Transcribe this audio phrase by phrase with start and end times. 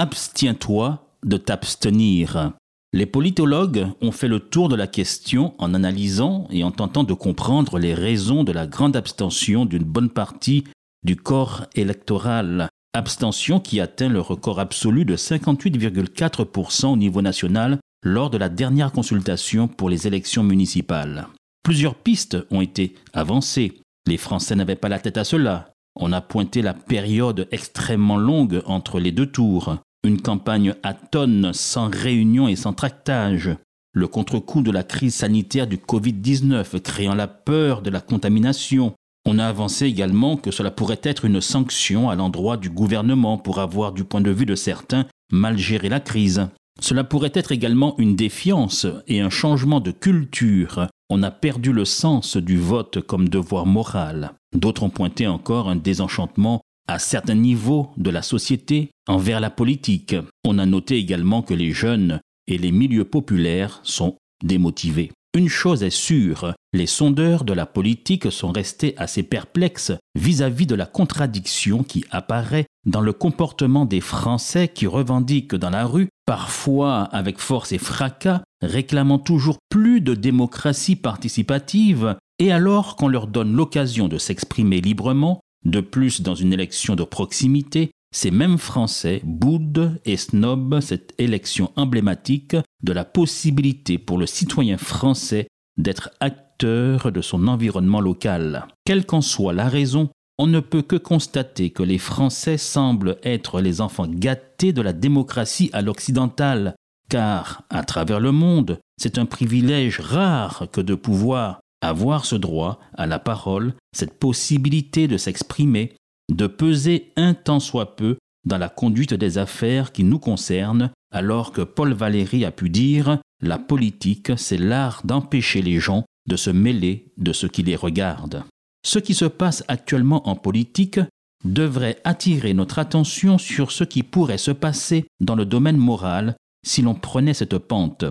[0.00, 2.52] Abstiens-toi de t'abstenir.
[2.94, 7.12] Les politologues ont fait le tour de la question en analysant et en tentant de
[7.12, 10.64] comprendre les raisons de la grande abstention d'une bonne partie
[11.04, 12.70] du corps électoral.
[12.94, 18.92] Abstention qui atteint le record absolu de 58,4% au niveau national lors de la dernière
[18.92, 21.28] consultation pour les élections municipales.
[21.62, 23.82] Plusieurs pistes ont été avancées.
[24.06, 25.74] Les Français n'avaient pas la tête à cela.
[25.94, 31.52] On a pointé la période extrêmement longue entre les deux tours, une campagne à tonnes
[31.52, 33.50] sans réunion et sans tractage,
[33.92, 38.94] le contre-coup de la crise sanitaire du Covid-19 créant la peur de la contamination.
[39.26, 43.58] On a avancé également que cela pourrait être une sanction à l'endroit du gouvernement pour
[43.58, 46.48] avoir, du point de vue de certains, mal géré la crise.
[46.80, 50.86] Cela pourrait être également une défiance et un changement de culture.
[51.10, 54.32] On a perdu le sens du vote comme devoir moral.
[54.56, 56.62] D'autres ont pointé encore un désenchantement
[56.98, 60.16] certains niveaux de la société envers la politique.
[60.44, 65.12] On a noté également que les jeunes et les milieux populaires sont démotivés.
[65.36, 70.74] Une chose est sûre, les sondeurs de la politique sont restés assez perplexes vis-à-vis de
[70.74, 77.02] la contradiction qui apparaît dans le comportement des Français qui revendiquent dans la rue, parfois
[77.12, 83.52] avec force et fracas, réclamant toujours plus de démocratie participative, et alors qu'on leur donne
[83.52, 89.98] l'occasion de s'exprimer librement, de plus dans une élection de proximité, ces mêmes Français boudent
[90.04, 97.20] et snobent cette élection emblématique de la possibilité pour le citoyen français d'être acteur de
[97.20, 98.66] son environnement local.
[98.84, 103.60] Quelle qu'en soit la raison, on ne peut que constater que les Français semblent être
[103.60, 106.74] les enfants gâtés de la démocratie à l'occidentale,
[107.08, 112.80] car, à travers le monde, c'est un privilège rare que de pouvoir avoir ce droit
[112.94, 115.94] à la parole, cette possibilité de s'exprimer,
[116.30, 121.52] de peser un tant soit peu dans la conduite des affaires qui nous concernent, alors
[121.52, 126.50] que Paul Valéry a pu dire La politique, c'est l'art d'empêcher les gens de se
[126.50, 128.44] mêler de ce qui les regarde.
[128.84, 131.00] Ce qui se passe actuellement en politique
[131.44, 136.82] devrait attirer notre attention sur ce qui pourrait se passer dans le domaine moral si
[136.82, 138.04] l'on prenait cette pente.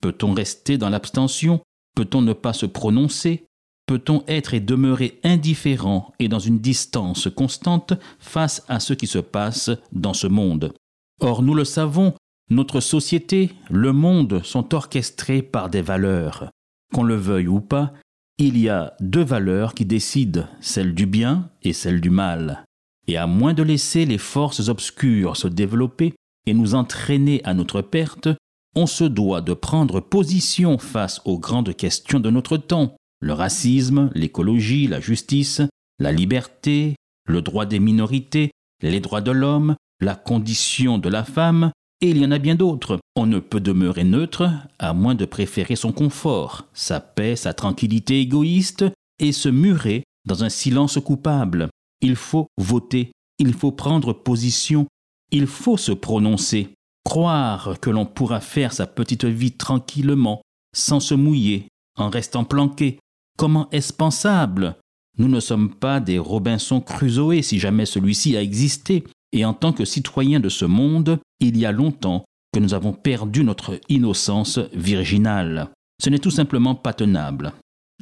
[0.00, 1.60] Peut-on rester dans l'abstention
[1.94, 3.46] Peut-on ne pas se prononcer?
[3.86, 9.18] Peut-on être et demeurer indifférent et dans une distance constante face à ce qui se
[9.18, 10.72] passe dans ce monde?
[11.20, 12.14] Or, nous le savons,
[12.50, 16.50] notre société, le monde sont orchestrés par des valeurs.
[16.92, 17.92] Qu'on le veuille ou pas,
[18.38, 22.64] il y a deux valeurs qui décident, celle du bien et celle du mal.
[23.06, 26.14] Et à moins de laisser les forces obscures se développer
[26.46, 28.28] et nous entraîner à notre perte,
[28.74, 34.10] on se doit de prendre position face aux grandes questions de notre temps, le racisme,
[34.14, 35.62] l'écologie, la justice,
[35.98, 36.96] la liberté,
[37.26, 38.50] le droit des minorités,
[38.82, 42.54] les droits de l'homme, la condition de la femme, et il y en a bien
[42.54, 42.98] d'autres.
[43.16, 48.20] On ne peut demeurer neutre à moins de préférer son confort, sa paix, sa tranquillité
[48.20, 48.84] égoïste,
[49.20, 51.68] et se murer dans un silence coupable.
[52.00, 54.86] Il faut voter, il faut prendre position,
[55.30, 56.73] il faut se prononcer.
[57.04, 60.40] Croire que l'on pourra faire sa petite vie tranquillement,
[60.74, 62.98] sans se mouiller, en restant planqué,
[63.38, 64.76] comment est-ce pensable?
[65.18, 69.72] Nous ne sommes pas des Robinson Crusoe si jamais celui-ci a existé, et en tant
[69.72, 74.58] que citoyens de ce monde, il y a longtemps que nous avons perdu notre innocence
[74.72, 75.70] virginale.
[76.02, 77.52] Ce n'est tout simplement pas tenable.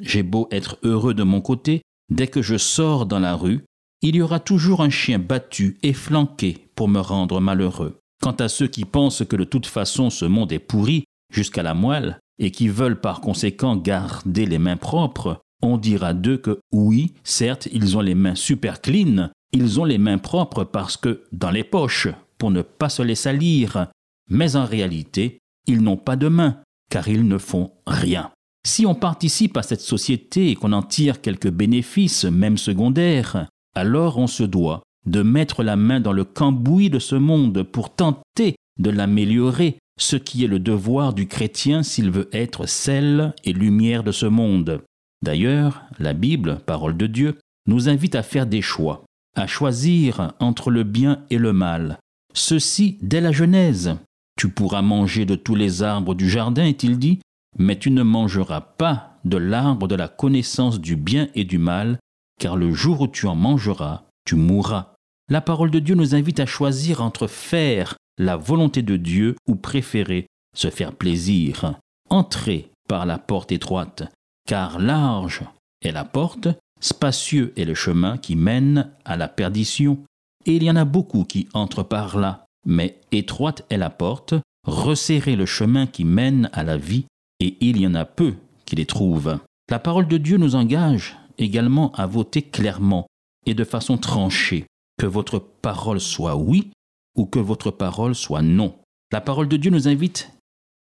[0.00, 3.64] J'ai beau être heureux de mon côté, dès que je sors dans la rue,
[4.00, 7.98] il y aura toujours un chien battu et flanqué pour me rendre malheureux.
[8.22, 11.02] Quant à ceux qui pensent que de toute façon ce monde est pourri
[11.34, 16.36] jusqu'à la moelle et qui veulent par conséquent garder les mains propres, on dira d'eux
[16.36, 20.96] que oui, certes, ils ont les mains super clean, ils ont les mains propres parce
[20.96, 22.06] que dans les poches,
[22.38, 23.88] pour ne pas se les salir,
[24.30, 26.58] mais en réalité, ils n'ont pas de mains,
[26.90, 28.30] car ils ne font rien.
[28.64, 34.18] Si on participe à cette société et qu'on en tire quelques bénéfices, même secondaires, alors
[34.18, 38.56] on se doit de mettre la main dans le cambouis de ce monde pour tenter
[38.78, 44.04] de l'améliorer, ce qui est le devoir du chrétien s'il veut être sel et lumière
[44.04, 44.82] de ce monde.
[45.22, 49.04] D'ailleurs, la Bible, parole de Dieu, nous invite à faire des choix,
[49.36, 51.98] à choisir entre le bien et le mal,
[52.34, 53.96] Ceci dès la Genèse.
[54.38, 57.20] Tu pourras manger de tous les arbres du jardin, est-il dit,
[57.58, 61.98] mais tu ne mangeras pas de l'arbre de la connaissance du bien et du mal,
[62.40, 64.91] car le jour où tu en mangeras, tu mourras.
[65.28, 69.54] La parole de Dieu nous invite à choisir entre faire la volonté de Dieu ou
[69.54, 71.74] préférer se faire plaisir.
[72.10, 74.02] Entrez par la porte étroite,
[74.46, 75.42] car large
[75.82, 76.48] est la porte,
[76.80, 79.98] spacieux est le chemin qui mène à la perdition,
[80.44, 82.44] et il y en a beaucoup qui entrent par là.
[82.66, 84.34] Mais étroite est la porte,
[84.66, 87.06] resserrez le chemin qui mène à la vie,
[87.40, 88.34] et il y en a peu
[88.66, 89.38] qui les trouvent.
[89.70, 93.06] La parole de Dieu nous engage également à voter clairement
[93.46, 94.66] et de façon tranchée,
[94.98, 96.70] que votre parole soit oui
[97.16, 98.74] ou que votre parole soit non.
[99.12, 100.30] La parole de Dieu nous invite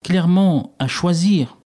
[0.03, 1.57] clairement à choisir.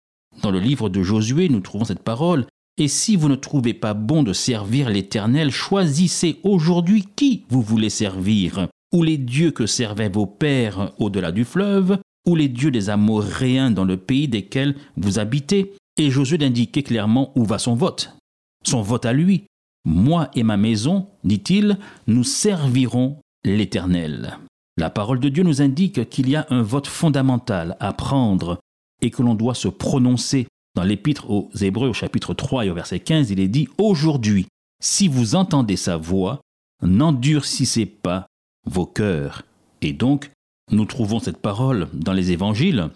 [0.42, 2.46] Dans le livre de Josué, nous trouvons cette parole.
[2.76, 7.90] Et si vous ne trouvez pas bon de servir l'Éternel, choisissez aujourd'hui qui vous voulez
[7.90, 12.90] servir, ou les dieux que servaient vos pères au-delà du fleuve, ou les dieux des
[12.90, 15.74] Amoréens dans le pays desquels vous habitez.
[15.96, 18.16] Et Josué d'indiquer clairement où va son vote?
[18.64, 19.44] Son vote à lui.
[19.84, 24.38] Moi et ma maison, dit-il, nous servirons l'Éternel.
[24.76, 28.58] La parole de Dieu nous indique qu'il y a un vote fondamental à prendre
[29.02, 30.48] et que l'on doit se prononcer.
[30.74, 34.46] Dans l'épître aux Hébreux au chapitre 3 et au verset 15, il est dit Aujourd'hui,
[34.82, 36.40] si vous entendez sa voix,
[36.82, 38.26] n'endurcissez pas
[38.66, 39.42] vos cœurs.
[39.82, 40.30] Et donc,
[40.72, 42.88] nous trouvons cette parole dans les évangiles.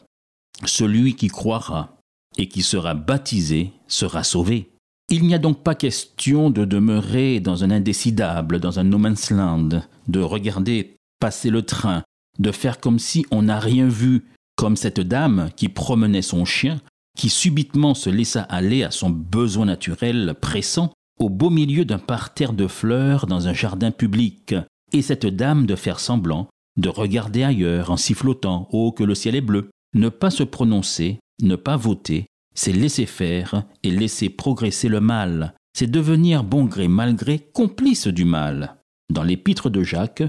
[0.65, 1.99] Celui qui croira
[2.37, 4.71] et qui sera baptisé sera sauvé.
[5.11, 9.31] Il n'y a donc pas question de demeurer dans un indécidable, dans un no man's
[9.31, 9.69] land,
[10.07, 12.03] de regarder passer le train,
[12.39, 14.27] de faire comme si on n'a rien vu,
[14.57, 16.81] comme cette dame qui promenait son chien,
[17.17, 22.53] qui subitement se laissa aller à son besoin naturel pressant au beau milieu d'un parterre
[22.53, 24.55] de fleurs dans un jardin public,
[24.93, 29.35] et cette dame de faire semblant de regarder ailleurs en sifflotant Oh que le ciel
[29.35, 29.71] est bleu.
[29.95, 32.27] Ne pas se prononcer, ne pas voter,
[32.59, 35.55] c'est laisser faire et laisser progresser le mal.
[35.75, 38.79] C'est devenir bon gré mal gré complice du mal.
[39.13, 40.25] Dans l'épître de Jacques,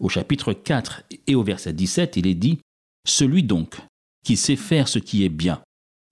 [0.00, 2.58] au chapitre 4 et au verset 17, il est dit
[3.06, 3.82] Celui donc
[4.24, 5.60] qui sait faire ce qui est bien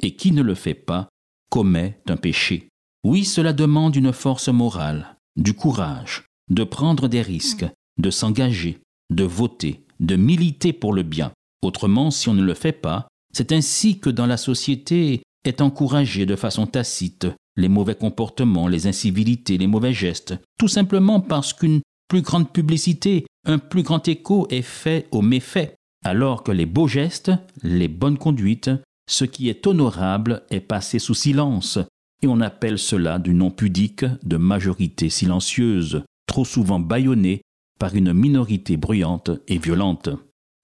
[0.03, 1.09] et qui ne le fait pas
[1.49, 2.69] commet un péché.
[3.03, 7.65] Oui, cela demande une force morale, du courage, de prendre des risques,
[7.99, 8.79] de s'engager,
[9.09, 11.33] de voter, de militer pour le bien.
[11.63, 16.27] Autrement, si on ne le fait pas, c'est ainsi que dans la société est encouragé
[16.27, 17.27] de façon tacite.
[17.57, 23.27] Les mauvais comportements, les incivilités, les mauvais gestes, tout simplement parce qu'une plus grande publicité,
[23.47, 25.75] un plus grand écho est fait aux méfaits,
[26.05, 28.71] alors que les beaux gestes, les bonnes conduites,
[29.11, 31.79] ce qui est honorable est passé sous silence,
[32.23, 37.43] et on appelle cela du nom pudique de majorité silencieuse, trop souvent bâillonnée
[37.79, 40.09] par une minorité bruyante et violente.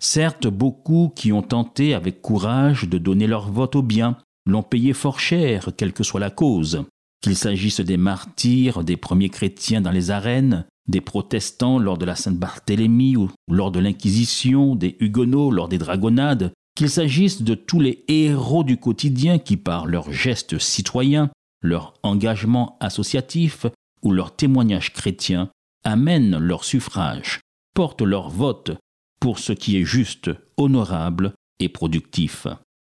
[0.01, 4.17] Certes, beaucoup qui ont tenté avec courage de donner leur vote au bien
[4.49, 6.85] l'ont payé fort cher, quelle que soit la cause,
[7.21, 12.17] qu'il s'agisse des martyrs, des premiers chrétiens dans les arènes, des protestants lors de la
[12.17, 18.05] Sainte-Barthélemy ou lors de l'Inquisition, des huguenots lors des dragonnades, qu'il s'agisse de tous les
[18.09, 21.31] héros du quotidien qui, par leurs gestes citoyens,
[21.61, 23.67] leur engagement associatif
[24.03, 25.51] ou leur témoignage chrétien,
[25.85, 27.41] amènent leur suffrage,
[27.75, 28.77] portent leur vote
[29.21, 32.47] pour ce qui est juste, honorable et productif.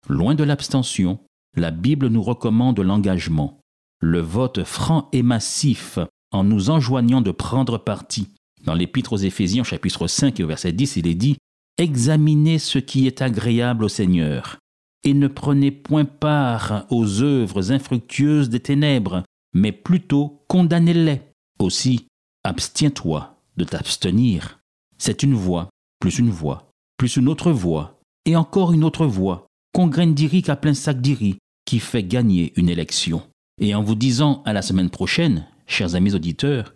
[0.08, 1.20] Loin de l'abstention,
[1.60, 3.60] la Bible nous recommande l'engagement,
[4.00, 6.00] le vote franc et massif
[6.32, 8.30] en nous enjoignant de prendre parti.
[8.64, 11.38] Dans l'Épître aux Éphésiens chapitre 5 et au verset 10, il est dit
[11.78, 14.58] Examinez ce qui est agréable au Seigneur,
[15.04, 19.24] et ne prenez point part aux œuvres infructueuses des ténèbres,
[19.54, 21.22] mais plutôt condamnez-les.
[21.60, 22.08] Aussi,
[22.44, 24.60] abstiens-toi de t'abstenir.
[24.98, 29.48] C'est une voix, plus une voix, plus une autre voix, et encore une autre voix,
[29.74, 31.38] qu'on graine d'iri qu'à plein sac d'iri,
[31.70, 33.22] qui fait gagner une élection.
[33.62, 36.74] Et en vous disant à la semaine prochaine, chers amis auditeurs,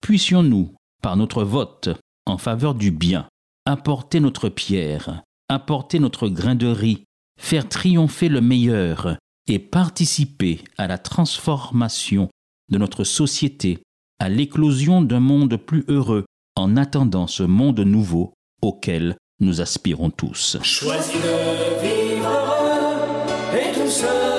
[0.00, 1.90] puissions-nous, par notre vote
[2.26, 3.28] en faveur du bien,
[3.66, 7.04] apporter notre pierre, apporter notre grain de riz,
[7.40, 12.28] faire triompher le meilleur et participer à la transformation
[12.68, 13.78] de notre société,
[14.18, 16.24] à l'éclosion d'un monde plus heureux
[16.56, 20.56] en attendant ce monde nouveau auquel nous aspirons tous.
[20.62, 24.31] Choisis de vivre heureux et tout sera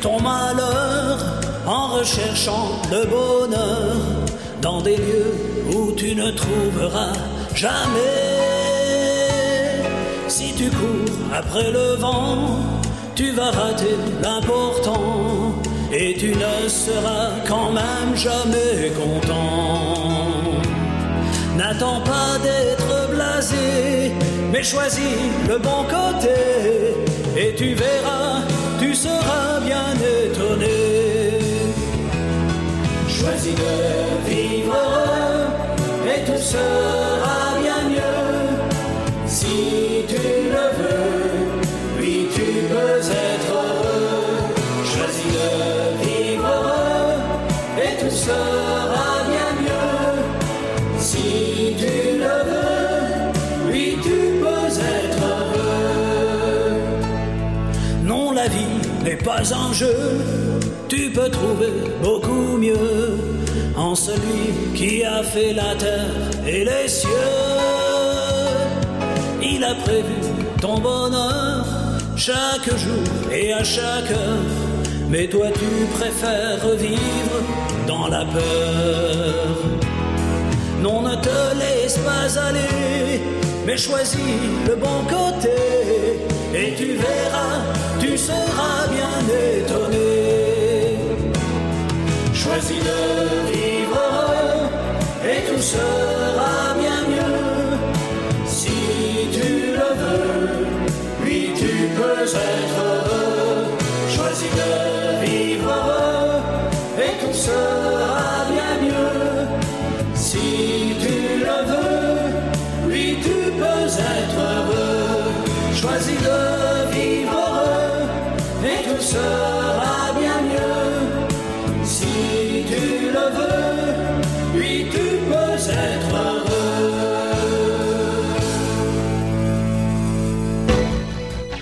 [0.00, 1.18] ton malheur
[1.66, 3.96] en recherchant le bonheur
[4.62, 5.34] dans des lieux
[5.74, 7.12] où tu ne trouveras
[7.54, 7.98] jamais.
[10.28, 12.60] Si tu cours après le vent,
[13.14, 15.54] tu vas rater l'important
[15.92, 20.30] et tu ne seras quand même jamais content.
[21.56, 24.12] N'attends pas d'être blasé,
[24.52, 26.30] mais choisis le bon côté
[27.36, 28.42] et tu verras,
[28.80, 29.92] tu seras bien
[30.24, 31.38] étonné.
[33.08, 34.74] Choisis de vivre
[36.06, 36.79] et tout sera
[59.40, 59.96] pas un jeu.
[60.88, 63.18] Tu peux trouver beaucoup mieux
[63.76, 67.08] en celui qui a fait la terre et les cieux.
[69.42, 70.20] Il a prévu
[70.60, 71.64] ton bonheur
[72.16, 74.46] chaque jour et à chaque heure.
[75.08, 77.40] Mais toi tu préfères vivre
[77.86, 79.56] dans la peur.
[80.82, 83.20] Non, ne te laisse pas aller,
[83.66, 85.99] mais choisis le bon côté.
[95.60, 96.09] Et